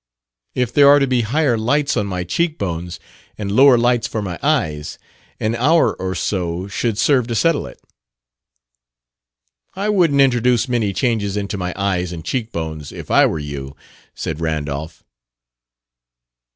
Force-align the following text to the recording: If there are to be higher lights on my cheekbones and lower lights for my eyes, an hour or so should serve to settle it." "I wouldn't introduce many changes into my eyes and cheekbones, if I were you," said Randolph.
If 0.55 0.73
there 0.73 0.89
are 0.89 0.97
to 0.97 1.05
be 1.05 1.21
higher 1.21 1.59
lights 1.59 1.95
on 1.95 2.07
my 2.07 2.23
cheekbones 2.23 2.99
and 3.37 3.51
lower 3.51 3.77
lights 3.77 4.07
for 4.07 4.19
my 4.23 4.39
eyes, 4.41 4.97
an 5.39 5.53
hour 5.53 5.93
or 5.93 6.15
so 6.15 6.67
should 6.67 6.97
serve 6.97 7.27
to 7.27 7.35
settle 7.35 7.67
it." 7.67 7.79
"I 9.75 9.89
wouldn't 9.89 10.19
introduce 10.21 10.67
many 10.67 10.91
changes 10.91 11.37
into 11.37 11.55
my 11.55 11.71
eyes 11.75 12.11
and 12.11 12.25
cheekbones, 12.25 12.91
if 12.91 13.11
I 13.11 13.27
were 13.27 13.37
you," 13.37 13.75
said 14.15 14.41
Randolph. 14.41 15.03